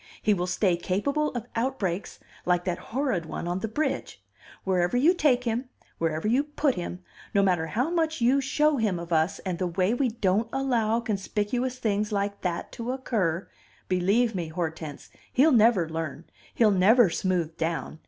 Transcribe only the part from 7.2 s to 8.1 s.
no matter how